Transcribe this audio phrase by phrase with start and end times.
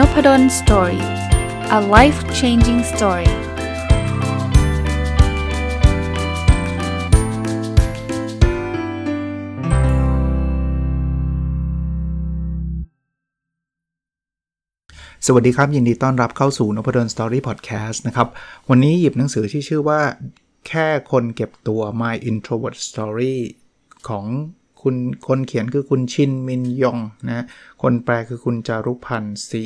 [0.00, 1.04] n o p a d o story
[1.78, 3.30] a life changing story
[15.26, 18.28] สวัสดีครับ ยินดีต้อนรับเข้าสู่นพดล Story พอดแคสต์นะครับ
[18.70, 20.00] วันนี้หยิบหนังสือที่ชื่อว่า
[20.68, 23.36] แค่คนเก็บตัว My Introvert Story
[24.08, 24.26] ของ
[24.82, 24.96] คุณ
[25.28, 26.98] คนเขียนคือคุณชินมินยอง
[27.28, 27.44] นะ
[27.82, 29.64] คนแปลคือคุณจารุพันธ์ศรี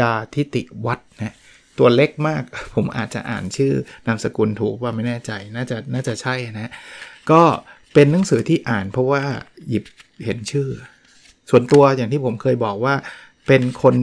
[0.00, 1.34] ดาทิติวัฒนะ
[1.78, 2.42] ตัวเล็กมาก
[2.74, 3.72] ผมอาจจะอ่านชื่อ
[4.06, 6.70] นามสกุลถูกว่าไม่แน่ใจน่าจะน่าจะใช่นะ
[7.30, 7.42] ก็
[7.94, 9.22] เป็นหนังสือที่อ่านเพราะว่า
[9.68, 9.84] หยิบ
[10.24, 10.68] เห็นชื่อ
[11.50, 12.94] ส่วนตัวอย่างที่ผมเคยบอกว่า
[13.46, 13.94] เป็นคน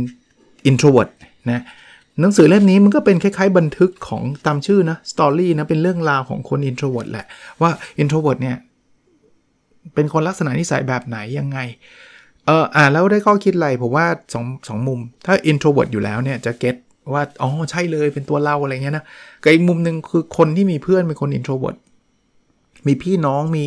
[0.70, 1.12] introvert
[1.52, 1.64] นะ
[2.22, 7.26] หนังสือเล่มนี้มันก็เป็นคล้ายๆบันทึกของตามชื่อนะสตอรี่นะเป็นเรื่องราวของคน introvert แหละ
[7.62, 8.58] ว่า introvert เนี่ย
[9.96, 11.60] เป็นคนลักษณะนิสัยแบบไหนยังไง
[12.46, 16.76] เอออ่านแล้วได้ข้อคิดอะไรผมว่าสองสองมุม ถ้า introvert อยู่แล้วเนี่ยจะเก็ต
[17.14, 19.06] ว่าอ๋อใช่เลยเป็นตัวเราอะไรเงี้ยนะ
[19.44, 21.78] กับอีกมุมหนึ่งคือคนที่มีเพื่อนเป็นคน introvert
[22.88, 23.66] มีพี่น้องมี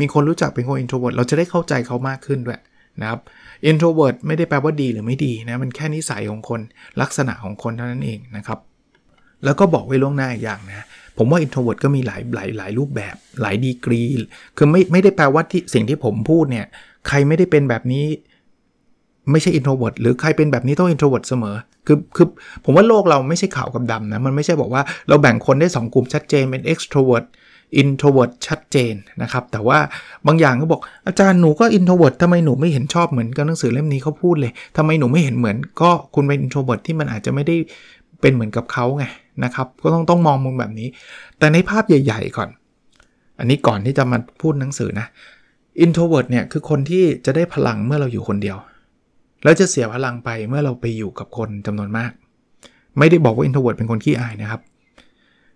[0.00, 2.60] มีคนรู้จักเป็นคน introvert เราจะได้เข้าใจเขามากขึ้นด้วย
[3.00, 3.20] นะครับ
[3.70, 6.60] introvert ไม่ได้แปลว่าดีหรือไม่ดีนะมันแค่นิสัยของคน
[7.00, 8.58] ลักษณะของคนเท่านั้นเองนะครับ
[9.44, 10.86] แล้วก็บอกไว้ล่วงหน้าอีกอย่างนะ
[11.22, 14.00] ผมว่า introvert ก็มีหลายหลายหลายรูปแบบหลายดีกรี
[14.56, 16.66] คือไม่ไม่ได้แปลว่าที่สิ่งที่ผมพูดเนี่ย
[17.08, 18.04] ใครไม่ได้เป็นแบบนี้
[19.30, 22.26] ไม่ใช่ introvert หรือใครเป็นแบบนี้ต้อง introvert เสมอ คือคือ
[22.64, 27.24] ผมว่าโลกเราไม่ใช่ขาวกับดำนะ มันไม่ใช่บอกว่าเราแบ่งคนได้ 2 กลุ่มชัดเจนเป็น extrovert
[27.82, 29.78] introvert ชัดเจนนะครับ แต่ว่า
[30.26, 37.56] บางอย่างก็บอกอาจารย์หนูก็ introvert ทำไมหนูไม่เห็นชอบเหมือนกับหนังสือเล่มนี้เขาพูดเลยทำไมหนูไม่เห็นเหมือน ก็คุณเป็น introvert ที่มันอาจจะไม่ได้
[38.20, 39.04] เป็นเหมือนกับเขาไง
[39.44, 40.88] นะครับ ก็ต้องต้องมองมุมแบบนี้
[41.38, 42.48] แต่ในภาพใหญ่ ๆ ก่อน
[43.38, 45.06] อันนี้ก่อนที่จะมาพูดหนังสือนะ
[45.84, 48.56] introvert เนี่ยคือคนที่จะได้พลังเมื่อเราอยู่คนเดียว
[49.44, 52.12] แล้วจะเสียพลังไปเมื่อเราไปอยู่กับคนจำนวนมาก
[52.98, 54.60] ไม่ได้บอกว่า introvert เป็นคนขี้อายนะครับ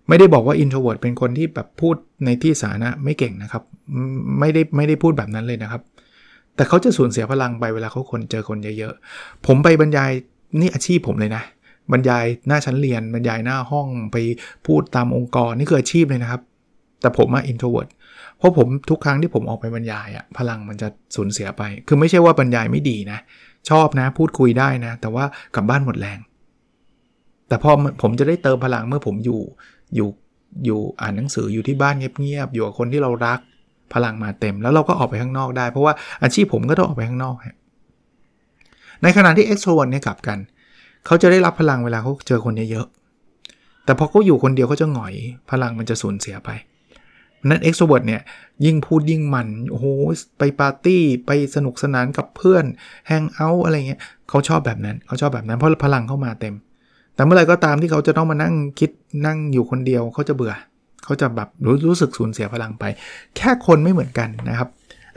[0.07, 3.63] ไม่ได้บอกว่า introvert เป็นคนที่แบบพูดในที่สาธารณะไม่เก่งนะครับ
[4.39, 5.81] ไม่ได้ไม่ได้พูดแบบนั้นเลยนะครับ
[6.55, 10.11] แต่เขาจะสูญเสียพลังไปเวลาเขาคนเจอคนเยอะๆ ผมไปบรรยาย
[10.59, 11.43] นี่อาชีพผมเลยนะ
[11.91, 14.17] บรรยายหน้าชั้นเรียน บรรยายหน้าห้องไป
[14.65, 16.41] พูดตามองค์กรนี่คืออาชีพเลยนะครับ
[17.01, 17.89] แต่ผมอะ introvert
[18.37, 23.19] เพราะผมทุกครั้งที่ผมออกไปบรรยายอะพลังมันจะสูญเสียไป คือไม่ใช่ว่าบรรยายไม่ดีนะ
[23.69, 25.25] ชอบนะพูดคุยได้นะ แต่ว่า
[25.55, 26.19] กลับบ้านหมดแรง
[27.47, 29.41] แต่พอผมจะได้เติมพลังเมื่อผมอยู่
[29.95, 30.09] อยู่
[30.65, 33.39] อยู่อ่านหนังสืออยู่ที่บ้านเงียบๆอยู่กับคนที่เรารัก
[33.93, 35.93] พลังมาเต็มแล้วเราก็ออกไปข้างนอกได้ เพราะว่า
[36.23, 37.35] อาชีพผมก็ต้องออกไปข้างนอก
[39.03, 40.37] ในขณะที่ extrovert เนี่ยกลับกัน
[41.05, 45.13] เขาจะได้รับพลังเวลาเขาเจอคนเยอะๆแต่พอเขาอยู่คนเดียวเขาจะหงอย
[45.49, 46.49] พลังมันจะสูญเสียไป
[47.49, 48.21] นั้น extrovert เนี่ย
[48.65, 49.85] ยิ่งพูดยิ่งมันโอ้โห
[50.37, 52.65] ไปปาร์ตี้ไปสนุกสนานกับเพื่อน
[53.07, 56.55] hang out อะไรเงี้ยเขาชอบแบบนั้นเขาชอบแบบนั้นเพราะพลังเข้ามาเต็ม
[57.15, 58.91] แต่เมื่อไรก็ตามที่เขาจะต้องมานั่งคิด
[59.25, 60.53] นั่งอยู่คนเดียวเขาจะเบื่อ
[61.03, 62.83] เขาจะแบบรู้รู้สึกสูญเสียพลังไป
[63.37, 64.69] แค่คนไม่เหมือนกันนะครับ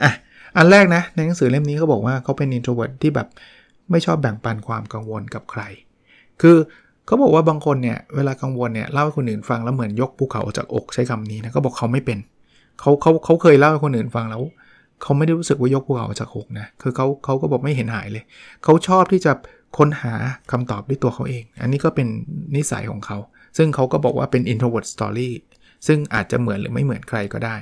[0.03, 0.11] อะ
[0.57, 3.27] อันแรกนะในหนังสือเล่มนี้เขาบอกว่าเขาเป็น introvert ที่แบบ
[3.91, 5.61] ไม่ชอบแบ่งปันความกังวลกับใคร
[6.41, 6.57] คือ
[7.05, 12.17] เขาบอกว่าบางคนเนี่ยเวลากังวลเนี่ยเล่าให้คนอื่นฟังแล้วเหมือนยกภูเขาออกจากอกใช้คำนี้นะเขาบอกเขาไม่เป็น
[12.79, 14.41] เขาเขาเขาเคยเล่าให้คนอื่นฟังแล้ว
[15.01, 18.23] เขาไม่ได้รู้สึกว่ายกภูเขาออกจากอกนะคือเขาเขาก็บอกไม่เห็นหายเลย
[18.63, 19.31] เขาชอบที่จะ
[19.77, 20.13] ค้นหา
[20.51, 22.07] คำตอบด้วยตัวเขาเอง อันนี้ก็เป็น
[22.55, 23.17] นิสัยของเขา
[23.57, 25.29] ซึ่งเขาก็บอกว่าเป็น introvert story
[25.87, 27.55] ซึ่งอาจจะเหมือนหรือไม่เหมือนใครก็ได้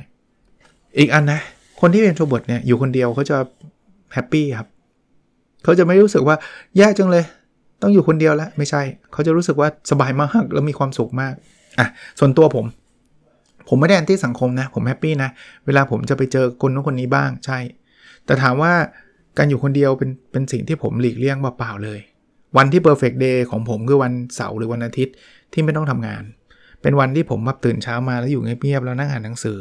[0.97, 1.39] อีกอันนะ
[1.81, 3.37] คนที่เป็น introvert เนี่ยอยู่คนเดียวเขาจะ
[4.13, 4.69] แฮปปี้ครับ
[5.63, 6.35] เขาจะไม่รู้สึกว่า
[6.77, 7.23] แย่จังเลย
[7.81, 8.81] ต้องอยู่คนเดียวแล้วไม่ใช่
[9.13, 11.33] เขาจะรู้สึกว่าสบายมากแล้วมีความสุขมาก
[11.79, 11.87] อะ
[12.19, 12.65] ส่วนตัวผม
[13.69, 15.29] ผมไม่ได้แอนตี้สังคมนะ ผมแฮปปี้นะ
[15.65, 17.59] เวลาผมจะไปเจอคนนู้นคนนี้บ้างใช่
[18.25, 18.73] แต่ถามว่า
[19.37, 21.99] การอยู่คนเดียวเป็นเป็นสิ่งที่ผมหลีกเลี่ยงเปล่าเลย
[22.57, 25.15] วันที่ perfect day ของผมคือวันเสาร์หรือวันอาทิตย์
[25.53, 26.23] ที่ไม่ต้องทำงาน
[26.81, 29.59] เป็นวันที่ผมแบบตื่นเช้ามาแล้วอยู่เงียบๆแล้วนั่งอ่านหนังสือ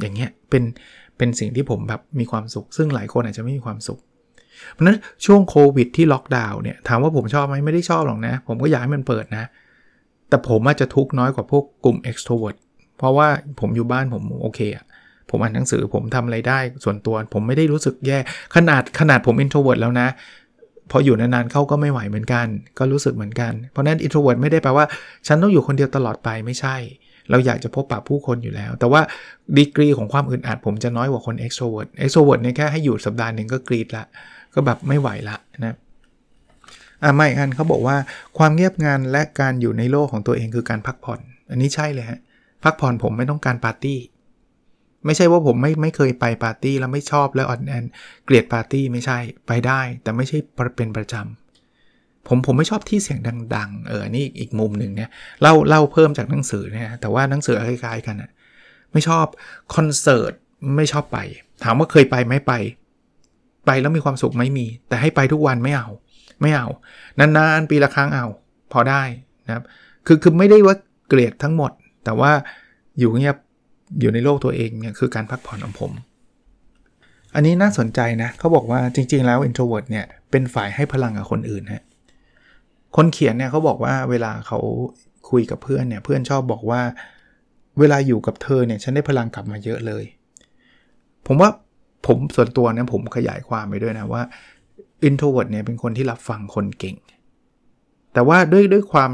[0.00, 0.62] อย่างเงี้ยเป็น
[1.16, 4.00] เป็นสิ่งที่ผมแบบมีความสุข ซึ่งหลายคนอาจจะไม่มีความสุข
[4.72, 9.44] เพราะนั้นช่วงโควิดที่ล็อกดาวน์เนี่ยถามว่าผมชอบไหมไม่ได้ชอบหรอกนะ ผมก็อยากให้มันเปิดนะ
[10.28, 12.56] แต่ผมอาจจะทุกน้อยกว่าพวกกลุ่ม extrovert
[12.98, 13.28] เพราะว่า
[13.60, 14.84] ผมอยู่บ้านผมโอเคอะ
[15.30, 18.18] ผมอ่านหนังสือผมทำอะไรได้ส่วนตัวผมไม่ได้รู้สึกแย่
[18.54, 20.08] ขนาดขนาดผม introvert แล้วนะ
[20.90, 22.46] พออยู่นานๆเข้าก็ไม่ไหวเหมือนกัน
[22.78, 24.84] ก็รู้สึกเหมือนกัน เพราะนั้น introvert ไม่ได้แปลว่า
[25.26, 26.76] ฉันต้องอยู่คนเดียวตลอดไปไม่ใช่
[27.30, 29.00] เราอยากจะพบปะผู้คนอยู่แล้ว แต่ว่า
[29.58, 34.04] ดีกรีของความอึดอัดผมจะน้อยกว่าคน extrovert extrovert เนี่ยแค่ให้อยู่สัปดาห์หนึ่งก็กรีดละ
[34.54, 35.76] ก็แบบไม่ไหวละนะ
[37.02, 37.96] อ่าไม่อันเขาบอกว่า
[38.38, 41.20] ความเงียบงานและการอยู่ในโลกของตัวเองคือการพักผ่อน
[41.50, 42.20] อันนี้ใช่เลยฮะ
[42.64, 43.98] พักผ่อนผมไม่ต้องการปาร์ตี้
[45.06, 47.84] ไม่ใช่ว่าผมไม่ไม่เคยไปปาร์ตี้แล้วไม่ชอบแล้วอ่อนแอน
[48.24, 50.38] เกลียดปาร์ตี้ไม่ใช่ไปได้ แต่ไม่ใช่
[50.76, 51.14] เป็นประจำ
[52.28, 53.20] ผมผมไม่ชอบที่เสียง
[53.56, 55.10] ดัง ๆ เออนี่อีกมุมหนึ่งเนี่ย
[55.42, 58.30] เล่าเล่าเพิ่มจากหนังสือเนี่ยแต่ว่าหนังสือคล้ายๆกันอะ
[58.92, 59.26] ไม่ชอบ
[59.74, 60.32] คอนเสิร์ต
[60.76, 61.18] ไม่ชอบไป
[61.64, 62.52] ถามว่าเคยไปไหมไป
[63.66, 65.88] ไปแล้วมีความสุขไม่มี แต่ให้ไปทุกวันไม่เอา
[66.40, 66.66] ไม่เอา
[67.18, 68.26] นานๆ ปีละครั้งเอา
[68.72, 69.02] พอได้
[69.46, 69.64] นะครับ
[70.06, 70.76] คือคือไม่ได้ว่า
[71.08, 71.70] เกลียดทั้งหมด
[72.04, 72.32] แต่ว่า
[72.98, 73.36] อยู่เงียบ
[74.00, 75.92] อยู่ในโลกตัวเองเนี่ยคือการพักผ่อนของผม
[77.34, 81.84] อันนี้น่าสนใจนะเขาบอกว่าจริง ๆ แล้ว introvert เนี่ยเป็นฝ่ายให้พลังกับคนอื่นฮะ
[82.96, 84.58] คนเขียนเนี่ยเขาบอกว่าเวลาเขา
[85.30, 86.80] คุยกับเพื่อนเนี่ยเพื่อนชอบบอกว่า
[87.78, 90.04] เวลาอยู่กับเธอเนี่ยฉันได้พลังกลับมาเยอะเลย
[91.26, 91.50] ผมว่า
[92.06, 94.22] ผมส่วนตัวเนี่ยผมขยายความไปด้วยนะว่า
[95.08, 96.96] introvert เนี่ยเป็นคนที่รับฟังคนเก่ง
[98.12, 99.10] แต่ว่าด้วยด้วยความ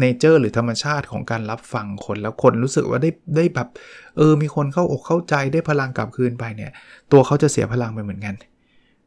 [0.00, 3.68] nature หรือธรรมชาติของการรับฟังคนแล้วคนรู้สึกว่าได้ได้แบบ
[4.16, 6.70] เออมีคนเข้าอกเข้าใจได้พลังกลับคืนไปเนี่ย
[7.12, 8.34] ตัวเขาจะเสียพลังไปเหมือนกัน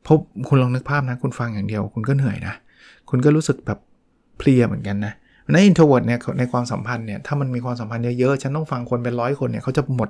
[0.03, 0.17] เพราะ
[0.47, 2.53] คุณลองนึกภาพนะคุณฟังอย่างเดียว คุณก็เหนื่อยนะ
[3.09, 3.79] คุณก็รู้สึกแบบ
[4.37, 5.13] เพลียเหมือนกันนะ
[5.51, 10.09] ใน introvert เนี่ยในความสัมพันธ์เนี่ยถ้ามันมีความสัมพันธ์เยอะๆ ฉันต้องฟังคนเป็นร้อยคนเนี่ยเขาจะหมด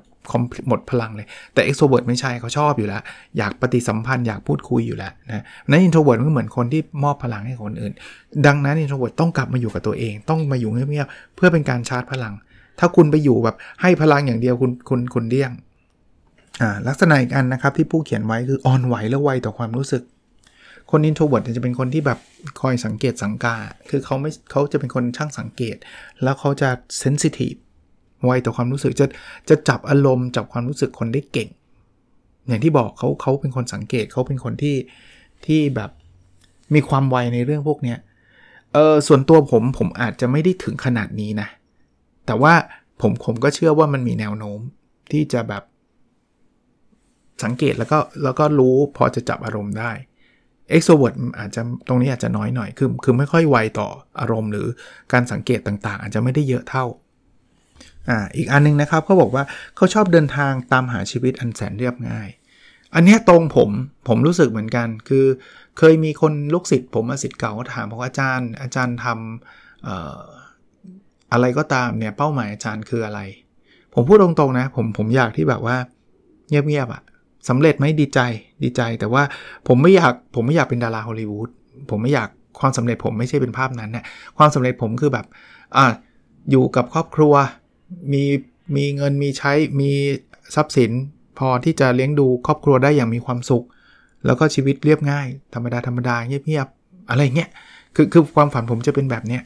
[0.68, 3.02] หมดพลังเลย แต่ extrovert ไม่ใช่เขาชอบอยู่แล้ว
[3.38, 7.94] อยากปฏิสัมพันธ์อยากพูดคุยอยู่แล้วนะใน introvert ก็เหมือนคนที่มอบพลังให้คนอื่น
[8.46, 12.34] ดังนั้น introvert ต้องกลับมาอยู่กับตัวเอง ต้องมาอยู่เงียบๆเพื่อเป็นการชาร์จพลัง
[12.80, 15.52] ถ้าคุณไปอยู่แบบให้พลังอย่างเดียวคุณคุณคุณเดี้ยง
[16.62, 20.04] อ่าลักษณะอีกอันนะครับที่ผู้เขียนไว้คืออ่อนไหวและไวต่อความรู้สึก
[20.92, 22.20] คน introvert จะเป็นคนที่แบบ
[22.62, 23.56] คอยสังเกตสังกา
[23.90, 25.76] คือเขาไม่เขาจะเป็นคนช่างสังเกต
[26.24, 26.70] แล้วเขาจะ
[27.00, 27.54] เซนซิทีฟ
[28.26, 29.08] ไวต่อความรู้สึกจะ
[29.50, 31.50] จะจับอารมณ์จับความรู้สึกคนได้เก่ง
[32.48, 34.76] อย่างที่บอกเขาเขาเป็นคนสังเกตเขาเป็นคนที่
[35.46, 35.92] ที่แบบ
[36.74, 38.00] มีความไวในเรื่องพวกเนี้ย
[38.74, 41.48] เออส่วนตัวผมผมอาจจะไม่ได้ถึงขนาดนี้นะ
[42.26, 42.54] แต่ว่า
[43.02, 44.60] ผมผมก็เชื่อว่ามันมีแนวโน้ม
[45.12, 45.64] ที่จะแบบ
[47.44, 49.92] สังเกตแล้วก็แล้วก็รู้พอจะจับอารมณ์ได้
[50.76, 53.88] extrovert อาจจะตรงนี้อาจจะน้อยหน่อย คือคือไม่ค่อยไวต่อ
[54.20, 54.68] อารมณ์ หรือ
[55.14, 56.86] การสังเกตต่างๆ อาจจะไม่ได้เยอะเท่า
[58.10, 59.44] อ่าอีกอันนึงนะครับเขาบอกว่า
[59.76, 62.30] เขาชอบเดินทางตามหาชีวิตอันแสนเรียบง่าย
[62.96, 63.70] อันนี้ตรงผม
[64.08, 65.26] ผมรู้สึกเหมือนกัน คือ
[65.78, 73.22] เคยมีคนลูกศิษย์ผมศิษย์เก่าเขาถามบอกว่าอาจารย์ อาจารย์ทำอะไรก็ตามเนี่ยเป้าหมายอาจารย์คืออะไร
[73.94, 75.78] ผมพูดตรงๆนะผมผมอยากที่แบบว่า
[76.50, 77.02] เงียบๆอะ่ะ
[77.50, 78.20] สำเร็จไหมดีใจ
[78.64, 79.24] ดีใจ แต่ว่า
[79.68, 81.50] ผมไม่อยากผมไม่อยากเป็นดาราฮอลลีวูด
[81.90, 82.30] ผมไม่อยาก
[82.60, 84.06] ความสำเร็จผมไม่ใช่เป็นภาพนั้นนะ
[84.38, 85.26] ความสำเร็จผมคือแบบ
[85.78, 85.86] อ่า
[86.52, 87.34] อยู่กับครอบครัว
[88.14, 88.24] มี
[88.76, 89.92] มีเงินมีใช้มี
[90.56, 90.92] ทรัพย์สิน
[91.40, 93.66] พอที่จะเลี้ยงดูครอบครัวได้อย่างมีความสุข
[94.26, 97.50] แล้วก็ชีวิตเรียบง่าย ธรรมดาธรรมดาเงียบๆอะไรเงี้ย
[97.96, 99.44] คือคือความฝันผมจะเป็นแบบเนี้ย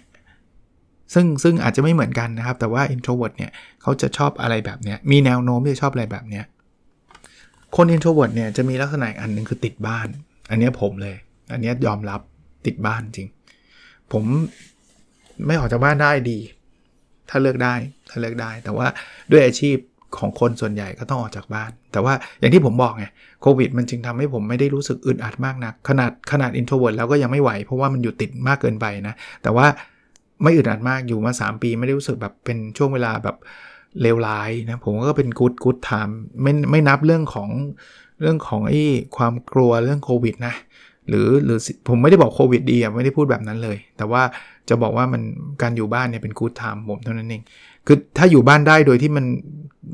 [1.14, 3.52] ซึ่งซึ่งอาจจะไม่เหมือนกันนะครับ แต่ว่า introvert เนี่ย
[3.82, 6.46] เขาจะชอบอะไรแบบเนี้ยมีแนวโน้มที่จะชอบอะไรแบบเนี้ย
[7.78, 10.08] คน introvert เนี่ยจะมีลักษณะอันหนึ่งคือติดบ้าน
[10.50, 11.16] อันนี้ผมเลย
[11.52, 12.22] อันนี้ยอมรับ
[12.66, 13.30] ติดบ้านจริง
[14.12, 14.24] ผม
[15.46, 16.40] ไม่ออกจากบ้านได้ดี
[17.30, 17.74] ถ้าเลือกได้
[18.10, 18.88] ถ้าเลือกได้ แต่ว่า
[19.32, 19.78] ด้วยอาชีพ
[20.18, 23.06] ของคนส่วนใหญ่ก็ต้องออกจากบ้าน แต่ว่าอย่างที่ผมบอกไง
[23.42, 29.66] โควิดมันจึงทำให้ผมไม่ได้รู้สึกอึดอัดมากนะขนาดขนาด introvert แล้วก็ยังไม่ไหว เพราะว่ามันอยู่ติดมากเกินไปนะ แต่ว่า
[30.44, 33.36] ไม่อึดอัดมากอยู่มา 3 ปีไม่ได้รู้สึกแบบเป็นช่วงเวลาแบบ
[34.02, 37.50] เลวร้ายนะผมก็เป็น good good time ไม่ไม่นับเรื่องของ
[38.22, 38.82] เรื่องของไอ้
[39.18, 40.56] ความกลัวเรื่องโควิดนะ
[41.10, 44.22] หรือหรือผมไม่ได้บอกโควิดดีอะไม่ได้พูดแบบนั้นเลย แต่ว่า
[44.70, 45.22] จะบอกว่ามัน
[45.62, 47.44] การอยู่บ้านเนี่ยเป็นกู๊ดไทม์ผมเท่านั้นเอง
[47.88, 49.26] คือถ้าอยู่บ้านได้โดยที่มัน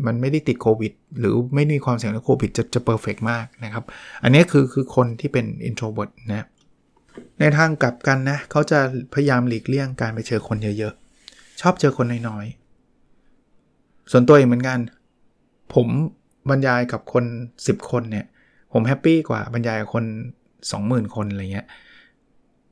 [0.05, 3.83] มันไม่ได้ติดโควิด หรือไม่มีความเสี่ยงเรื่องโควิดจะจะ perfect มากนะครับ
[4.23, 6.45] อันนี้คือคือคนที่เป็น introvert นะ
[7.39, 8.79] ในทางกลับกันนะเขาจะ
[9.13, 12.45] พยายามหลีกเลี่ยงการไปเจอคนเยอะๆ ชอบเจอคนน้อย
[14.11, 14.79] ส่วนตัวเองเหมือนกัน
[15.73, 15.87] ผม
[16.49, 17.25] บรรยายกับคน
[17.57, 18.25] 10 คนเนี่ย
[18.73, 20.05] ผมแฮปปี้กว่าบรรยายกับคน
[20.59, 21.67] 20,000 คนอะไรเงี้ย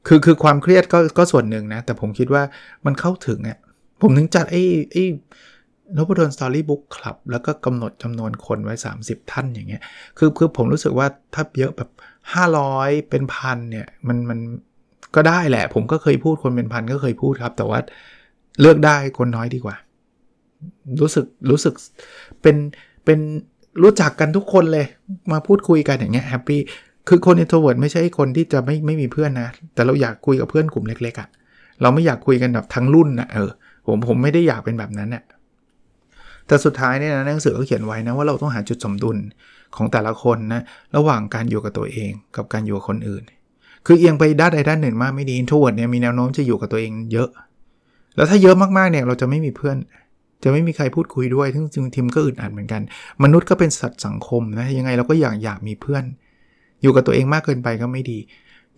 [0.08, 2.44] คือคือความเครียดก็ก็ส่วนหนึ่งนะ แต่ผมคิดว่า
[2.86, 3.58] มันเข้าถึงอะ
[4.02, 5.06] ผมถึงจัดไอ้ไอ้
[5.96, 9.82] นพดล story book club แล้วก็กำหนดจำนวนคนไว้ 30 ท่านอย่างเงี้ย
[10.18, 11.90] คือคือผมรู้สึกว่าถ้าเยอะแบบ
[12.50, 14.40] 500 เป็นพันเนี่ย มันมัน
[15.16, 17.80] ก็ได้แหละ ผมก็เคยพูดคนเป็นพันก็เคยพูดครับ แต่ว่า
[18.62, 19.76] เลือกได้คนน้อยดีกว่า
[21.02, 21.74] รู้สึกรู้สึก
[22.42, 22.56] เป็น
[23.06, 23.20] เป็น
[23.84, 24.86] รู้จักกันทุกคนเลย
[25.32, 26.60] มาพูดคุยกันอย่างเงี้ยแฮปปี้
[27.10, 31.28] คือคน introvert ไม่ใช่คนที่จะไม่ไม่มีเพื่อนนะ แต่เราอยากคุยกับเพื่อนกลุ่มเล็กๆอะ่ะ
[31.82, 33.52] เราไม่อยากคุยกันแบบทั้งรุ่นนะเออ
[33.88, 35.24] ผมผมไม่ได้อยากเป็นแบบนั้นเนี่ย
[36.48, 39.18] แต่สุดท้ายเนี่ยนะหนังสือก็เขียนไว้นะว่าเราต้องหาจุดสมดุล
[39.76, 40.62] ของแต่ละคนนะ
[40.96, 43.24] ระหว่างการอยู่กับตัวเองกับการอยู่กับคนอื่น
[43.86, 47.30] คือเอียงไปด้านใดด้านหนึ่งมากไม่ดี introvert เนี่ยมีแนวโน้มจะอยู่กับตัวเองเยอะ
[48.16, 49.78] แล้วถ้าเยอะมากๆเนี่ยเราจะไม่มีเพื่อน
[50.44, 52.82] จะไม่มีใครพูดคุยด้วยซึ่งจริงๆมันก็อึดอัดเหมือนกัน
[53.24, 56.04] มนุษย์ก็เป็นสัตว์สังคมนะยังไงเราก็อยากอยากมีเพื่อน
[56.82, 58.20] อยู่กับตัวเองมากเกินไปก็ไม่ดี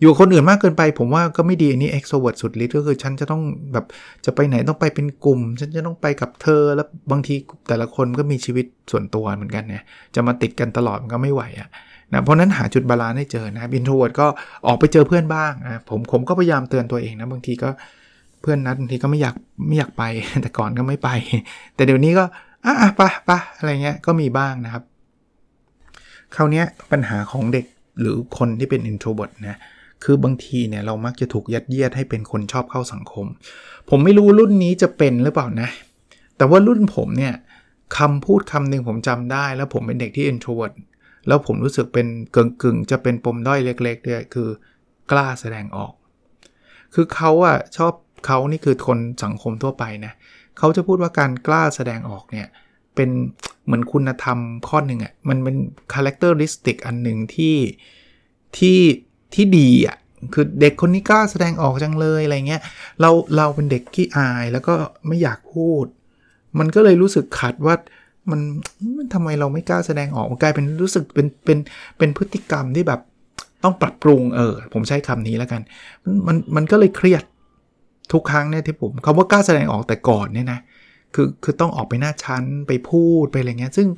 [0.00, 3.42] อยู่คนอื่นมากเกินไป ผมว่าก็ไม่ดีอันนี้ extrovert สุดฤทธิ์ก็คือฉันจะต้อง
[3.72, 3.84] แบบ
[4.24, 7.34] จะไปไหนต้องไปเป็นกลุ่ม ฉันจะต้องไปกับเธอแล้วบางที
[7.68, 9.82] แต่ละคนก็มีชีวิตส่วนตัวเหมือนกันเนี่ย
[10.14, 11.68] จะมาติดกันตลอดมันก็ไม่ไหวอะ
[12.12, 14.26] นะเพราะนั้นหาจุด balance ให้เจอนะ introvert ก็
[14.66, 17.70] ออกไปเจอเพื่อนบ้างนะผมผมก็พยายามเตือนตัวเองนะบางทีก็
[18.44, 19.34] เพื่อนนัดบางทีก็ไม่อยาก
[19.68, 20.02] ไม่อยากไป
[20.42, 21.08] แต่ก่อนก็ไม่ไป
[21.74, 22.24] แต่เดี๋ยวนี้ก็
[22.64, 24.82] อะไปไปอะไรเงี้ยก็มีบ้างนะครับ
[26.34, 27.66] คราวนี้ปัญหาของเด็ก
[28.00, 29.58] หรือคนที่เป็น introvert นะ
[30.04, 33.26] คือบางทีเนี่ยเรามักจะถูกยัดเยียดให้เป็นคนชอบเข้าสังคม
[33.90, 35.68] ผมไม่รู้รุ่นนี้จะเป็นหรือเปล่านะ
[36.36, 37.34] แต่ว่ารุ่นผมเนี่ย
[37.98, 40.74] คำพูดคำหนึ่งผมจำได้ แล้วผมเป็นเด็กที่ introvert
[41.28, 44.48] แล้วผมรู้สึกเป็นกึ่งๆ จะเป็นปมด้อยเล็กๆด้วยคือ
[45.10, 45.92] กล้าแสดงออก
[46.94, 47.92] คือเขาอะชอบ
[48.24, 50.12] เขานี่คือคนสังคมทั่วไปนะ
[50.58, 52.46] เขาจะพูดว่าการกล้าแสดงออกเนี่ย
[52.94, 53.10] เป็น
[53.64, 54.38] เหมือนคุณธรรม
[54.68, 55.56] ข้อหนึ่งอะ่ะมันเป็น
[55.92, 57.56] characteristic อันหนึ่งที่
[58.58, 58.78] ที่
[59.34, 59.96] ที่ดีอะ่ะ
[60.34, 62.62] คือเด็กคนนี้กล้าแสดงออกจังเลยอะไรเงี้ย
[63.00, 64.74] เราเราเป็นเด็กขี้อายแล้วก็
[65.06, 65.86] ไม่อยากพูด
[66.58, 67.74] มันก็เลยรู้สึกขัดว่า
[68.30, 68.40] มัน
[68.98, 71.58] มันทำไมเราไม่กล้าแสดงออกมันกลายเป็นรู้สึกเป็นเป็น
[71.98, 73.00] เป็นพฤติกรรมที่แบบ
[73.64, 75.62] ต้องปรับปรุงเออผมใช้คำนี้แล้วกัน
[76.26, 77.24] มันมันก็เลยเครียด
[78.12, 80.60] ทุกครั้งเนี่ยที่ผมคาว่ากล้าแสดงออกแต่ก่อนเนี่ยนะ
[81.14, 83.88] คือคือต้องออกไปหน้าชั้นไปพูดไปอะไรเงี้ย ซึ่ง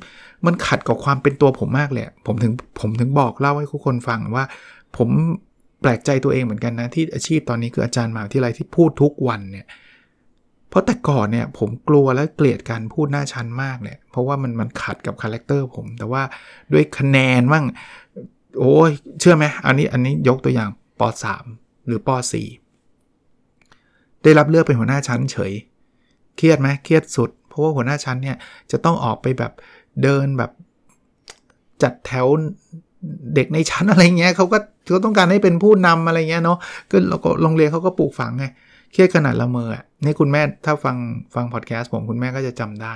[0.45, 4.45] มันขัดกับความเป็นตัวผมมากเลยผมถึงผมถึงบอกเล่าให้ทุกคนฟังว่า
[4.97, 5.09] ผม
[5.81, 9.67] แปลกใจตัวเองเหมือนกันนะที่อาชีพตอนนี้คืออาจารย์มหาวิทยาลัยที่พูดทุกวันเนี่ย
[10.69, 16.23] เพราะแต่ก่อนเนี่ยผมกลัวและเกลียดการพูดหน้าชั้นมากเนี่ยเพราะว่ามันมันขัดกับ character ผม แต่ว่า
[16.73, 17.65] ด้วยคะแนนบ้าง
[18.59, 21.01] โอ้ยเชื่อไหมอันนี้อันนี้ยกตัวอย่างป
[21.43, 22.66] .3 หรือป .4
[24.27, 25.53] ได้รับเลือกเป็นหัวหน้าชั้นเฉย
[26.37, 28.37] เครียดไหมเครียดสุด เพราะว่าหัวหน้าชั้นเนี่ย
[28.71, 29.51] จะต้องออกไปแบบ
[30.03, 30.51] เดินแบบ
[31.83, 32.27] จัดแถว
[33.35, 36.57] เด็กในชั้นอะไรเงี้ยเขาก็เขาต้องการให้เป็นผู้นำอะไรเงี้ยเนาะ
[36.91, 38.45] ก็เราก็โรงเรียนเขาก็ปลูกฝังไง
[38.91, 40.97] เครียดขนาดละเมออะนี่คุณแม่ถ้าฟัง
[41.35, 42.95] ฟังพอดแคสต์ผมคุณแม่ก็จะจำได้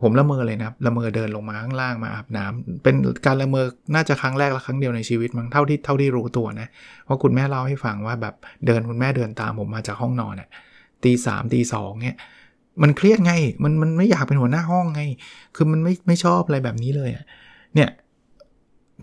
[0.00, 2.94] ผมละเมอเลยนะละเมอเดินลงมาข้างล่างมาอาบน้ำเป็น
[3.26, 6.68] การละเมอน่าจะครั้งแรกและครั้งเดียวในชีวิตมั้งเท่าที่เท่าที่รู้ตัวนะ
[7.04, 8.34] เพราะคุณแม่เล่าให้ฟังว่าแบบ
[8.66, 10.48] เดินคุณแม่เดินตามผมมาจากห้องนอนอะ
[11.04, 12.16] ตีสามตีสองเนี่ย
[12.82, 13.32] มันเครียดไง
[13.64, 15.02] มันมันไม่อยากเป็นหัวหน้าห้องไง
[15.56, 17.10] คือมันไม่ไม่ชอบอะไรแบบนี้เลย
[17.74, 17.90] เนี่ย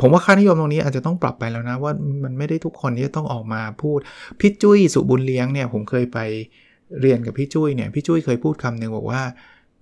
[0.02, 1.92] ผมว่าค่านิยมตรงนี้อาจจะต้องปรับไปแล้วนะว่า
[2.24, 4.00] มันไม่ได้ทุกคนที่จะต้องออกมาพูด
[4.40, 6.20] พี่จุ้ยสุบุญเลี้ยงเนี่ยผมเคยไป
[7.02, 9.22] เรียนกับพี่จุ้ยเนี่ยพี่จุ้ยเคยพูดคำหนึ่งบอกว่า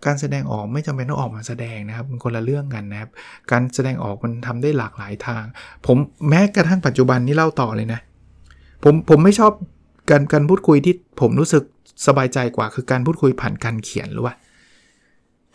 [0.06, 3.10] การแสดงออกไม่จำเป็นต้องออกมาแสดงนะครับมันคนละเรื่องกันนะครับ
[3.52, 5.44] การแสดงออกมันทำได้หลากหลายทาง
[5.86, 5.98] ผม
[6.30, 8.00] แม้กระทั่งปัจจุบันนี้เล่าต่อเลยนะ
[8.84, 9.52] ผมผมไม่ชอบ
[10.10, 11.64] การการพูดคุยที่ผมรู้สึก
[12.08, 14.34] สบายใจกว่า คือการพูดคุยผ่านการเขียนหรือว่า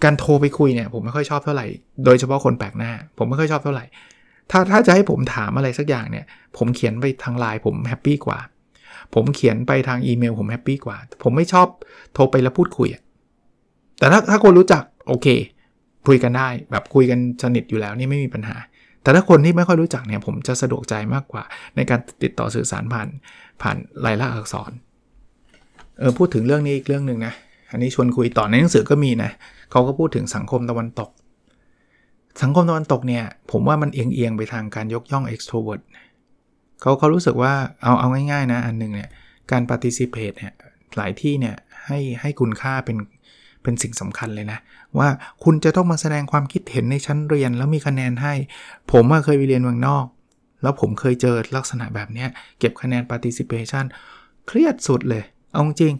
[0.04, 1.66] การโทรไปคุยเนี่ย ผมไม่ค่อยชอบเท่าไหร่
[2.04, 3.84] โดยเฉพาะคนแปลกหน้า ผมไม่ค่อยชอบเท่าไหร่
[4.50, 6.24] ถ้าถ้าจะให้ผมถามอะไรสักอย่างเนี่ย
[6.56, 8.38] ผมเขียนไปทางไลน์ผม happy กว่า
[9.14, 11.68] ผมเขียนไปทางอีเมลผม happy กว่า ผมไม่ชอบ
[12.14, 12.88] โทรไปแล้วพูดคุย
[13.98, 15.26] แต่ถ้าถ้าคนรู้จักโอเค
[16.06, 18.56] คุยกันได้แบบคุยกันสนิทอยู่แล้วนี่ไม่มีปัญหา
[19.02, 21.42] แต่ถ้าคนที่ไม่ค่อยรู้จักเนี่ยผมจะสะดวกใจมากกว่า
[21.76, 23.08] ในการติดต่อสื่อสารผ่าน
[23.62, 24.72] ผ่านลายลักษณ์อักษร
[25.98, 27.34] เออพูดถึงเรื่องนี้อีกเรื่องหนึ่งนะ
[27.70, 29.30] อันนี้ชวนคุยต่อในหนังสือก็มีนะ
[29.70, 31.10] เขาก็พูดถึงสังคมตะวันตก
[32.42, 35.82] สังคมตะวันตกเนี่ยผมว่ามันเอียงเอียงไปทางการยกย่อง extrovert
[36.80, 39.10] เขาเขารู้สึกว่าเอาเอาง่ายๆนะอันนึงเนี่ย
[39.50, 40.52] การ participate เนี่ย
[40.96, 41.56] หลายที่เนี่ย
[41.86, 42.96] ให้ให้คุณค่าเป็น
[43.62, 44.58] เป็นสิ่งสำคัญเลยนะ
[44.98, 45.08] ว่า
[45.44, 48.32] คุณจะต้องมาแสดงความคิดเห็นในชั้นเรียนแล้วมีคะแนนให้
[48.92, 50.04] ผมเคยไปเรียนเมืองนอก
[50.62, 52.26] แล้วผมเคยเจอลักษณะแบบนี้
[52.58, 53.84] เก็บคะแนน participation
[54.46, 55.94] เครียดสุดเลย เอาจริง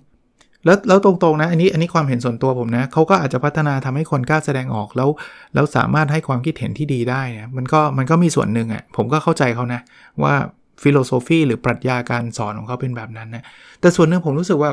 [0.65, 5.09] แล้วแล้วตรงๆนะ อันนี้อันนี้ความเห็นส่วนตัวผมนะเขาก็อาจจะพัฒนาทำให้คนกล้าแสดงออกแล้ว
[5.55, 9.81] แล้วสามารถให้ความคิดเห็นที่ดีได้นะมันก็มันก็มีส่วนหนึ่งอะ่ะผมก็เข้าใจเขานะ
[10.23, 10.35] ว่า
[10.83, 13.45] philosophy หรือปรัชญาการสอนของเขาเป็นแบบนั้นนะ
[13.81, 14.71] แต่ส่วนหนึ่งผมรู้สึกว่า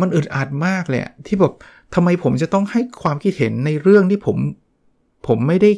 [0.00, 1.54] มันอึดอัดมากเลยที่แบบ
[1.94, 4.36] ทำไมผมจะต้องให้ความคิดเห็นในเรื่องที่ผม
[5.26, 5.70] ผมไม่ได้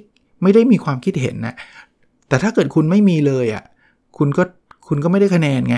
[0.42, 1.54] ไม่ได้มีความคิดเห็นนะ
[2.28, 3.64] แต่ถ้าเกิดคุณไม่มีเลยอะ่ะ
[4.18, 4.42] คุณก็
[4.88, 5.76] คุณก็ไม่ได้คะแนนไง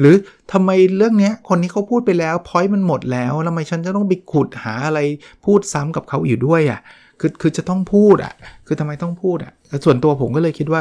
[0.00, 0.14] หรือ
[0.52, 5.00] ทำไมเรื่องนี้คนนี้เขาพูดไปแล้วพอยต์มันหมดแล้วแล้วทำไมฉันจะต้องไปขุดหาอะไร
[5.44, 6.80] พูดซ้ำกับเขาอยู่ด้วยอะ่ะ
[7.20, 8.34] คือคือจะต้องพูดอะ่ะ
[8.66, 10.80] คือทำไมต้องพูดอะ่ะส่วนตัวผมก็เลยคิดว่า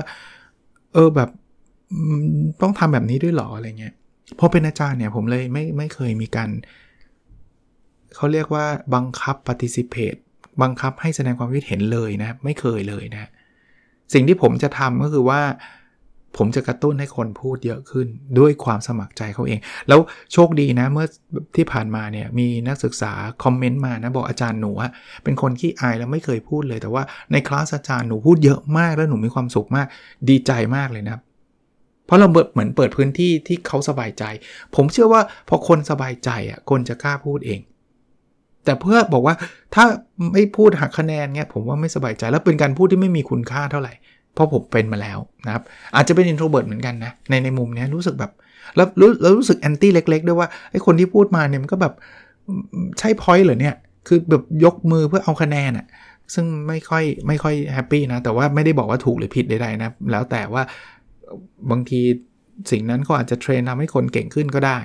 [0.93, 1.29] เออแบบ
[2.62, 3.93] ต้องทำแบบนี้ด้วยหรออะไรเงี้ย
[4.39, 6.50] พอเป็นอาจารย์เนี่ยผมเลยไม่ไม่เคยมีการ
[8.15, 8.65] เขาเรียกว่า
[8.96, 10.19] บังคับ participate
[10.62, 13.29] บังคับให้แสดงความคิดเห็นเลยนะ ไม่เคยเลยนะ
[14.13, 15.41] สิ่งที่ผมจะทำก็คือว่า
[16.38, 18.07] ผมจะกระตุ้นให้คนพูดเยอะขึ้น
[18.39, 20.00] ด้วยความสมัครใจเขาเอง แล้ว
[20.34, 21.07] โชคดีนะ เมื่อ
[21.55, 24.72] ที่ผ่านมาเนี่ยมีนักศึกษาคอมเมนต์มานะบอกอาจารย์หนู
[25.24, 29.88] เป็นคนขี้อายแล้วไม่เคยพูดเลย แต่ว่าในคลาสอาจารย์หนูพูดเยอะมากแล้วหนูมีความสุขมาก
[30.29, 31.17] ดีใจมากเลยนะ
[32.08, 34.24] เพราะเราเหมือนเปิดพื้นที่ที่เขาสบายใจ
[34.76, 37.60] ผมเชื่อว่าพอคนสบายใจอะคนจะกล้าพูดเอง
[38.66, 39.36] แต่เพื่อบอกว่า
[39.76, 39.86] ถ้า
[40.34, 43.94] ไม่พูดหักคะแนนเงี้ยผมว่าไม่สบายใจแล้วเป็นการพูดที่ไม่มีคุณค่าเท่าไหร่
[44.34, 45.64] เพราะผมเป็นมาแล้วนะครับ
[45.96, 48.32] อาจจะเป็น introvert เหมือนกันนะในในมุมนี้รู้สึกแบบ
[48.76, 51.94] แล้วรู้แล้วรู้สึก anti เล็ก ๆ ด้วยว่าไอ้คนที่พูดมาเนี่ยมันก็แบบ
[53.00, 53.76] ใช่ point เหรอเนี่ย
[54.08, 55.86] คือแบบยกมือเพื่อเอาคะแนนอะ
[56.34, 60.64] ซึ่งไม่ค่อยไม่ค่อย happy นะ แต่ว่าไม่ได้บอกว่าถูกหรือผิดใดๆนะ แล้วแต่ว่า
[61.72, 62.01] บางที
[62.72, 64.79] สิ่งนั้นก็อาจจะ train ทำให้คนเก่งขึ้นก็ได้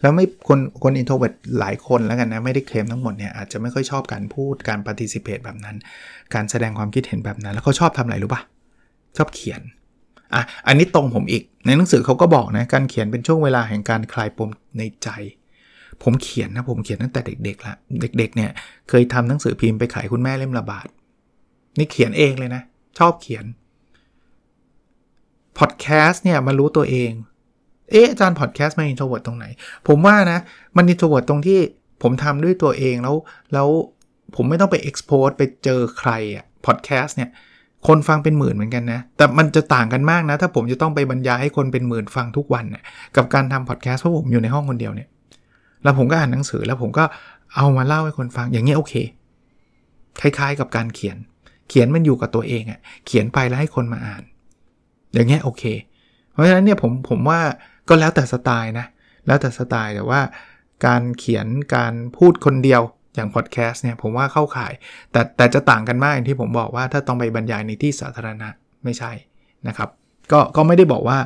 [0.00, 5.76] แล้วไม่คนคน introvert หลายคนแล้วกันนะ ไม่ได้เคลมทั้งหมดเนี่ยอาจจะไม่ค่อยชอบการพูดการ participate แบบนั้น
[6.34, 8.42] การแสดงความคิดเห็นแบบนั้น แล้วเขาชอบทำอะไรรู้ปะ
[9.16, 9.60] ชอบเขียน
[10.34, 15.08] อะอันนี้ตรงผมอีกในหนังสือเขาก็บอกนะการเขียนเป็นช่วงเวลาแห่งการคลายปมในใจ
[16.02, 17.74] ผมเขียนนะผมเขียนตั้งแต่เด็กๆละ
[18.18, 18.50] เด็ก ๆ เนี่ย
[18.88, 20.88] เคยทำหนังสือพิมพ์ไปขายคุณแม่เล่มละบาท
[21.78, 22.62] นี่เขียนเองเลยนะ
[22.98, 23.44] ชอบเขียน
[25.58, 27.10] พอดแคสต์เนี่ยมารู้ตัวเอง
[27.90, 29.46] เอ๊ะอาจารย์พอดแคสต์มัน introvert ตรงไหน
[29.88, 30.38] ผมว่านะ
[30.76, 31.60] มัน introvert ตรงที่
[32.02, 33.14] ผมทำด้วยตัวเองแล้ว
[33.52, 33.68] แล้ว
[34.34, 37.30] ผมไม่ต้องไป expose ไปเจอใครอะพอดแคสต์เนี่ย
[37.86, 42.82] คนฟังเป็นหมื่นเหมือนกันนะ แต่มันจะต่างกันมากนะ ถ้าผมจะต้องไปบรรยายให้คนเป็นหมื่นฟังทุกวันนะ
[43.16, 45.08] กับการทำพอดแคสต์เพราะผมอยู่ในห้องคนเดียวเนี่ย
[45.82, 47.04] แล้วผมก็อ่านหนังสือแล้วผมก็
[47.56, 48.94] เอามาเล่าให้คนฟังอย่างนี้โอเค
[50.20, 51.16] คล้ายๆกับการเขียน
[51.68, 54.22] เขียนมันอยู่กับตัวเองอะ่ะ เขียนไปแล้วให้คนมาอ่าน
[55.14, 55.64] อย่างเงี้ยโอเค
[56.32, 57.40] เพราะฉะนั้นเนี่ยผมผมว่า
[57.88, 58.86] ก็แล้วแต่สไตล์นะ
[59.26, 60.20] แล้วแต่สไตล์แต่ว่า
[60.86, 62.82] การเขียนการพูดคนเดียว
[63.14, 64.72] อย่างพอดแคสต์เนี่ยผมว่าเข้าข่าย
[65.12, 68.48] แต่แต่จะต่างกันมากอย่างที่ผมบอกว่าถ้าต้องไปบรรยายในที่สาธารณะ
[68.84, 69.12] ไม่ใช่
[69.68, 69.88] นะครับ
[70.32, 71.18] ก็ก็ไม่ได้บอกว่า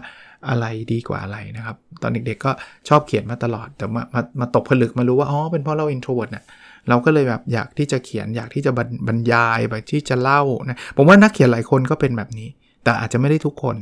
[0.49, 2.53] อะไรดีกว่าอะไรนะครับ ตอนเด็กๆก็
[2.89, 6.45] ชอบเขียนมาตลอดแต่มามามาตกผลึกมารู้ว่าอ๋อเป็นเพราะเรา introvert นะ
[6.89, 8.73] เราก็เลยแบบอยากที่จะเขียนอยากที่จะ
[9.07, 12.49] บรรยายแบบที่จะเล่านะผมว่านักเขียนหลายคนก็เป็นแบบนี้
[12.85, 13.77] แต่อาจจะไม่ได้ทุกคน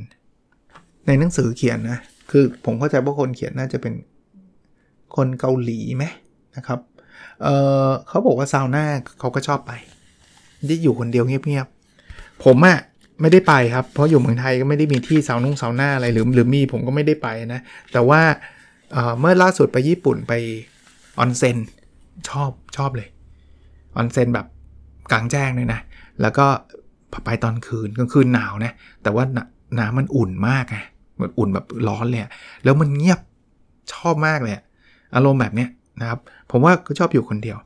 [1.07, 1.99] ในหนังสือเขียนนะ
[2.31, 3.95] คือผมเข้าใจว่าคนเขียนน่าจะเป็น
[5.17, 6.05] คนเกาหลีไหม
[6.57, 6.81] นะครับ
[7.43, 7.49] เอ
[7.87, 8.85] อเขาบอกว่าซาวน่า
[9.19, 9.73] เขาก็ชอบไป
[10.69, 12.79] ที่อยู่คนเดียวเงียบๆ ผมอะ
[13.21, 17.61] ไม่ได้ไปครับ เพราะอยู่เมืองไทยก็ไม่ได้มีที่สาวนุ่งสาวน้าอะไรหรือหรือมีผมก็ไม่ได้ไปนะ
[17.93, 18.21] แต่ว่า
[18.93, 20.33] เเมื่อล่าสุดไปญี่ปุ่นไป
[21.19, 21.57] ออนเซ็น
[22.29, 23.09] ชอบชอบเลย
[23.97, 24.47] ออนเซ็นแบบ
[25.13, 25.81] กลางแจ้งเลยนะ
[26.21, 26.47] แล้วก็
[27.25, 29.25] ไปตอนคืนกลางคืนหนาวนะแต่ว่า
[29.79, 30.79] น้ำมันอุ่นมากไง
[31.21, 32.23] มันอุ่นแบบร้อนเลย
[32.65, 33.21] แล้วมันเงียบ
[33.93, 34.55] ชอบมากเลย
[35.15, 35.71] อารมณ์แบบเนี้ย
[36.01, 36.21] นะครับ
[36.51, 37.59] ผมว่าก็ชอบอยู่คนเดียว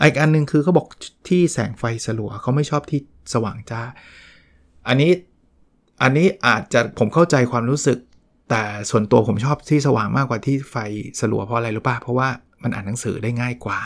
[0.00, 0.86] อีกอันนึงคือเขาบอก
[1.28, 3.00] ที่แสงไฟสลัวเขาไม่ชอบที่
[3.34, 3.82] สว่างจ้า
[4.88, 5.12] อันนี้
[6.02, 7.98] อันนี้อาจจะผมเข้าใจความรู้สึก
[8.50, 10.76] แต่ส่วนตัวผมชอบที่สว่างมากกว่าที่ไฟ
[11.20, 12.28] สลัวเพราะอะไรรู้ป่ะเพราะว่า
[12.62, 13.78] มันอ่านหนังสือได้ง่ายกว่า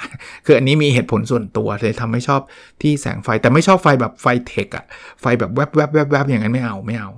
[0.45, 2.41] คืออันนี้มีเหตุผลส่วนตัวเลยทำให้ชอบ
[2.83, 4.85] ที่แสงไฟ แต่ไม่ชอบไฟแบบไฟเทคอะ
[5.21, 7.11] ไฟแบบแวบแวบแวบแวบอย่างนั้นไม่เอาไม่เอา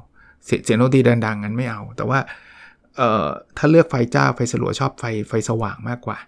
[0.45, 2.19] เสียงโนตีดังๆงั้นไม่เอา แต่ว่า
[2.97, 6.19] เอ่อถ้าเลือกไฟจ้าไฟสลัวชอบไฟไฟสว่างมากกว่า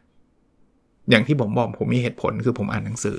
[1.11, 3.19] อย่างที่ผมบอกผมมีเหตุผลคือผมอ่านหนังสือ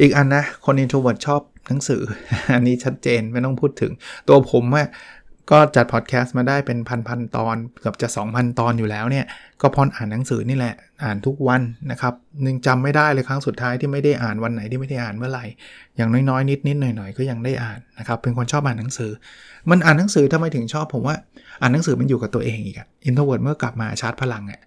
[0.00, 2.02] อีกอันนะคน introvert ชอบหนังสือ
[2.54, 3.92] อันนี้ชัดเจนไม่ต้องพูดถึง
[4.28, 4.88] ตัวผมอะ
[5.50, 6.78] ก็จัดพอดแคสต์มาได้เป็น
[7.08, 9.24] พันๆตอนเกือบจะ 2,000 ตอนอยู่แล้วเนี่ย
[9.60, 15.44] ก็เพราะอ่านหนังสือนี่แหละอ่านทุกวันนะครับนึงจำไม่ได้เลยครั้งสุดท้ายที่ไม่ได้อ่านวันไหนที่ไม่ได้อ่านเมื่อไหร่
[15.96, 19.10] อย่างน้อยๆนิดๆหน่อยๆก็ยังได้อ่านนะครับเป็นคนชอบอ่านหนังสือ
[19.70, 21.16] มันอ่านหนังสือทำไมถึงชอบผมว่า
[21.60, 24.60] อ่านหนังสือมันอยู่กับตัวเองอีกอะ introvert เมื่อกลับมาชาร์จพลังอะ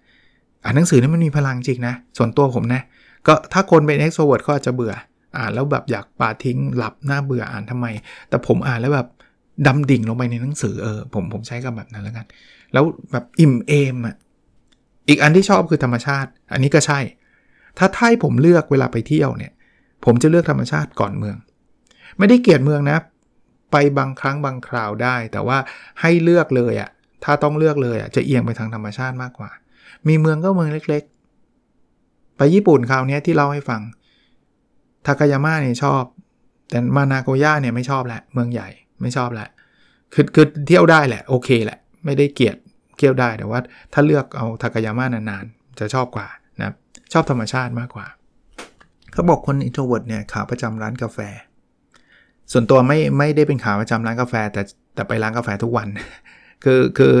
[0.64, 2.82] อ่านหนังสือนี่มันมีพลังจริงนะส่วนตัวผมนะ
[3.26, 4.94] ก็ถ้าคนเป็น extrovert ก็อาจจะเบื่อ
[5.38, 7.86] อ่านแล้วแบบอยากปาทิ้งหลับน่าเบื่ออ่านทำไม
[8.28, 9.08] แต่ผมอ่านแล้วแบบ
[9.66, 12.26] ดำดิ่งลงไปในหนังสือเออผมผมใช้คำแบบนั้นแล้วกัน
[12.72, 14.16] แล้วแบบอิ่มเอมอะ
[15.08, 17.00] อีกอันที่ชอบคือธรรมชาติ อันนี้ก็ใช่
[17.78, 19.52] ถ้าท้ายผมเลือกเวลาไปเที่ยวเนี่ย
[20.04, 21.36] ผมจะเลือกธรรมชาติก่อนเมือง
[22.18, 22.98] ไม่ได้เกลียดเมืองนะ
[23.72, 25.58] ไปบางครั้งบางคราวได้ แต่ว่า
[26.00, 26.90] ให้เลือกเลยอะ่ะ
[27.24, 29.50] ถ้าต้องเลือกเลยอะ่ะจะเอียงไปทางธรรมชาติมากกว่า
[30.08, 33.80] มีเมืองก็เมืองเล็กๆ ไปญี่ปุ่นคราวนี้ที่เล่าให้ฟัง
[35.06, 36.02] ทากายาม่าเนี่ยชอบ
[36.70, 38.68] แต่มานาโกย่าเนี่ยไม่ชอบแหละ เมืองใหญ่
[39.02, 39.48] ไม่ชอบแหละ
[40.14, 42.56] คือคือเที่ยวได้แหละโอเคแหละ ไม่ได้เกลียด
[42.96, 43.60] เที่ยวได้แต่ว่า
[43.92, 46.28] ถ้าเลือกเอาทากายาม่านานๆ จะชอบกว่า
[46.60, 46.72] นะ
[47.12, 48.06] ชอบธรรมชาติมากกว่า
[49.12, 51.18] เขาบอกคน introvert เนี่ยขาประจำร้านกาแฟ
[52.52, 54.62] ส่วนตัวไม่ไม่ได้เป็นขาประจำร้านกาแฟ แต่
[54.94, 55.88] แต่ไปร้านกาแฟทุกวัน
[56.64, 57.14] คือคือ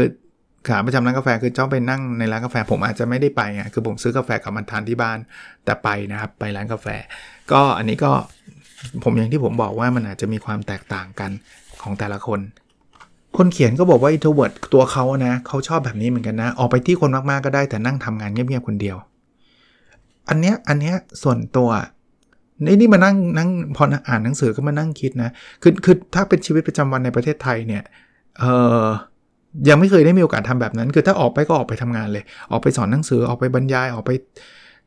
[0.68, 5.18] ขาประจำร้านกาแฟคือชอบไปนั่งในร้านกาแฟผมอาจจะไม่ได้ไปไงคือผมซื้อกาแฟกลับมาทานที่บ้าน
[5.64, 6.86] แต่ไปนะครับไปร้านกาแฟ
[7.52, 8.12] ก็อันนี้ก็
[9.04, 11.30] ผมอย่างที่ผมบอกว่ามันอาจจะมีความแตกต่างกัน
[11.82, 12.40] ของแต่ละคน
[13.36, 18.96] คนเขียนก็บอกว่า introvert ตัวเขานะเขาชอบแบบนี้เหมือนกันนะ ออกไปที่คนมากๆก็ได้แต่นั่งทำงานเงียบๆคนเดียว
[20.28, 21.68] อันเนี้ยอันเนี้ยส่วนตัว
[22.64, 25.30] นี่นี่มานั่งนั่งพออ่านหนังสือก็มานั่งคิดนะ
[25.62, 27.82] คือคือถ้าเป็นชีวิตประจำวันในประเทศไทยเนี่ย
[28.38, 28.44] เอ
[28.82, 28.84] อ
[29.68, 34.10] ยังไม่เคยได้มีโอกาสทำแบบนั้น คือถ้าออกไปก็ออกไปทำงานเลย ออกไปสอนหนังสือออกไปบรรยายออกไป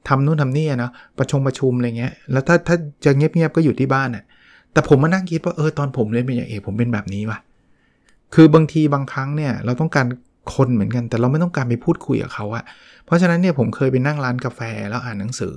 [0.07, 2.75] ทำนู่นทำนี่นะประชงประชุมอะไรเงี้ยแล้วถ้าถ้า
[3.05, 4.23] จะเงียบๆก็อยู่ที่บ้านอะ่ะ
[4.73, 7.39] แต่ผมมานั่งคิดว่าเออตอนผมเรียนเป็นอย่างเอกผมเป็นแบบนี้ว่ะ
[8.33, 10.05] คือบางทีบางครั้งเนี่ยเราต้องการ
[10.55, 12.63] คนเหมือนกัน แต่เราไม่ต้องการไปพูดคุยกับเขาอะ
[13.05, 15.55] เพราะฉะนั้นเนี่ยผมเคยไปนั่งร้านกาแฟแล้วอ่านหนังสือ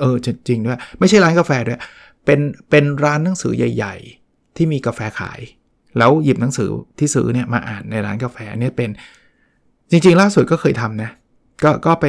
[0.00, 1.78] เออจริงด้วยไม่ใช่ร้านกาแฟด้วย
[2.24, 3.96] เป็นเป็นร้านหนังสือใหญ่
[4.26, 5.40] ๆ ที่มีกาแฟขาย
[5.98, 6.68] แล้วหยิบหนังสือ
[6.98, 8.90] ที่ซื้อเนี่ยมาอ่านในร้านกาแฟเนี่ยเป็น
[9.90, 11.10] จริงๆ ล่าสุดก็เคยทำนะ
[11.62, 12.06] ก็ก็ไป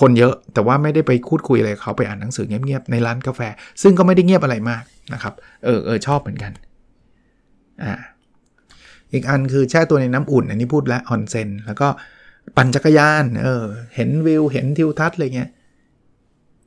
[0.00, 3.40] คนเยอะแต่ว่าไม่ได้ไปคูดคุยอะไรเขาไปอ่านหนังสือเงียบๆในร้านกาแฟ
[3.82, 6.52] ซึ่งก็ไม่ได้เงียบอะไรมากนะครับ เออเออชอบเหมือนกัน
[7.82, 7.92] อ่า
[9.12, 11.88] อีกอันคือแช่ตัวในน้ำอุ่น อันนี้พูดแล้วออนเซนแล้วก็
[12.56, 15.50] ปั่นจักรยานเออเห็นวิวเห็นทิวทัศน์อะไรเงี้ย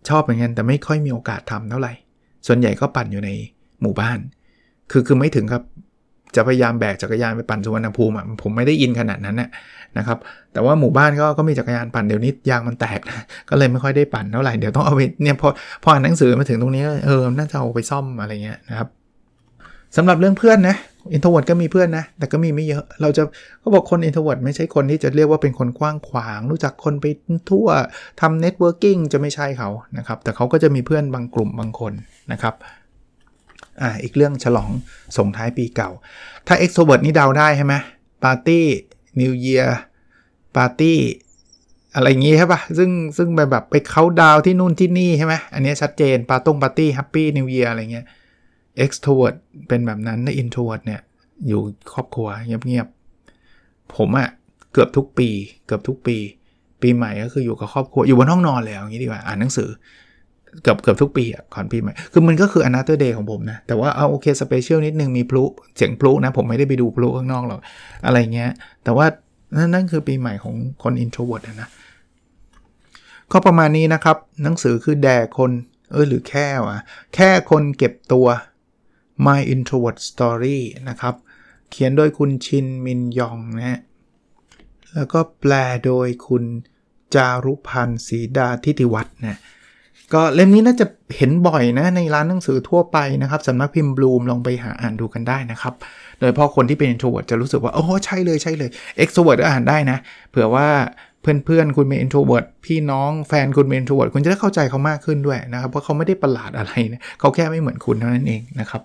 [0.09, 1.93] ชอบเหมือนกันแต่ไม่ค่อยมีโอกาสทำเท่าไหร่
[2.47, 3.29] ส่วนใหญ่ก็ปั่นอยู่ใน
[3.81, 4.19] หมู่บ้าน
[4.91, 5.63] คือคือไม่ถึงครับ
[6.35, 9.37] จะพยายามแบกจักรยานไปปั่นสุวรรณภูมิผมไม่ได้อินขนาดนั้น
[9.97, 10.17] นะครับ
[10.53, 15.49] แต่ว่าหมู่บ้านก็ก็มีจักรยานปั่นเดี๋ยวนี้ยางมันแตกนะก็เลยไม่ค่อยได้ปั่นเท่าไหร่เดี๋ยวต้องเอาไปเนี่ยพอ
[15.83, 18.87] พออ่านหนังสือมาถึงตรงนี้เออน่าจะเอาไปซ่อมอะไรเงี้ยนะครับ
[19.97, 20.75] สำหรับเรื่องเพื่อนนะ
[21.13, 23.23] introvert ก็มีเพื่อนนะ แต่ก็มีไม่เยอะ เราจะ
[23.59, 27.05] เขาบอกคน introvert ไม่ใช่คนที่จะเรียกว่าเป็นคนกว้างขวาง รู้จักคนไป
[27.49, 27.67] ทั่ว
[28.21, 31.93] ทำ networking จะไม่ใช่เขานะครับ แต่เขาก็จะมีเพื่อนบางกลุ่มบางคน
[32.31, 32.53] นะครับ
[33.81, 34.69] อ่าอีกเรื่องฉลอง
[35.17, 35.89] ส่งท้ายปีเก่า
[36.47, 37.73] ถ้า extrovert นี่เดาได้ใช่ไหม
[38.23, 38.65] ปาร์ตี้
[39.21, 40.97] New Year party
[41.95, 48.05] อะไรอย่างงี้ใช่ปะซึ่งซึ่งแบบไปเขาดาวที่นู่นที่นี่ใช่ไหมอันนี้ชัดเจนปาตงปาร์ตี้ Happy New Year อะไรเงี้ย
[48.83, 49.35] extrovert
[49.67, 51.01] เป็นแบบนั้นใน introvert เนี่ย
[51.47, 51.61] อยู่
[51.93, 54.29] ครอบครัวเงียบๆผมอะ
[54.73, 55.29] เกือบทุกปี
[55.65, 56.17] เกือบทุกปี
[56.81, 59.69] ปีใหม่ก็คืออยู่กับครอบครัวอยู่บนห้องนอนเลยอย่างนี้ดีกว่าอ่านหนังสือ
[60.61, 65.43] เกือบเกือบทุกปีอะก่อนปีใหม่ คือมันก็คือ another day ของผมนะ แต่ว่าเอาโอเคสเปเชียลนิดนึงมีพลุ
[65.75, 67.59] เสียงพลุนะ ผมไม่ได้ไปดูพลุข้างนอกหรอก
[68.05, 68.51] อะไรเงี้ย
[68.83, 69.05] แต่ว่า
[69.57, 71.69] นั่นนั่นคือปีใหม่ของคน introvert นะ
[73.31, 75.51] ก็ประมาณนี้นะครับ หนังสือคือแด่คน
[75.91, 76.77] เออหรือแค่วะ
[77.15, 78.27] แค่คนเก็บตัว
[79.25, 81.15] My Introvert Story นะครับ
[81.69, 83.79] เขียนโดยคุณชินมินยองนะ
[84.93, 85.53] แล้วก็แปล
[85.85, 86.43] โดยคุณ
[87.15, 89.37] จารุพันธ์ศรีดาทิติวัฒน์นะ
[90.13, 90.85] ก็เล่มนี้น่าจะ
[91.17, 95.73] เห็นบ่อยนะในร้านหนังสือทั่วไปนะครับสำนักพิมพ์บลูมลองไปหาอ่านดูกันได้นะครับ
[96.19, 98.69] โดยเฉพาะคนที่เป็น introvert จะรู้สึกว่า โอ้ใช่เลยใช่เลย
[99.03, 99.97] extrovert ก็อ่านได้นะ
[100.29, 100.67] เผื่อว่า
[101.21, 108.81] เพื่อนๆ คุณเป็น introvert พี่น้องแฟนคุณเป็น introvert คุณจะได้เข้าใจเขามากขึ้นด้วยนะครับ เพราะเขาไม่ได้ประหลาดอะไรนะเขาแค่ไม่เหมือนคุณเท่านั้นเองนะครับ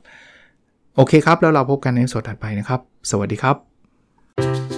[0.97, 4.78] โอเคครับ แล้วเราพบกันในสดถัดไปนะครับ สวัสดีครับ